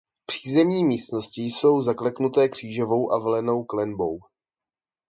Přízemní 0.25 0.83
místnosti 0.85 1.41
jsou 1.41 1.81
zaklenuté 1.81 2.49
křížovou 2.49 3.11
a 3.11 3.19
valenou 3.19 3.63
klenbou. 3.63 4.19